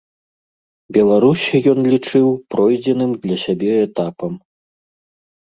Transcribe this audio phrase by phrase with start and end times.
[0.97, 1.43] Беларусь
[1.73, 4.33] ён лічыў пройдзеным для сябе этапам.